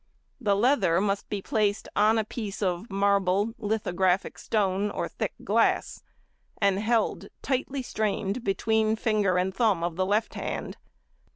The 0.39 0.55
leather 0.55 0.99
must 0.99 1.29
be 1.29 1.43
placed 1.43 1.87
on 1.95 2.17
a 2.17 2.23
piece 2.23 2.63
of 2.63 2.89
marble, 2.89 3.53
lithographic 3.59 4.39
stone, 4.39 4.89
or 4.89 5.07
thick 5.07 5.35
glass, 5.43 6.01
and 6.59 6.79
held 6.79 7.27
tightly 7.43 7.83
strained 7.83 8.43
between 8.43 8.95
finger 8.95 9.37
and 9.37 9.53
thumb 9.53 9.83
of 9.83 9.97
the 9.97 10.05
left 10.07 10.33
hand. 10.33 10.77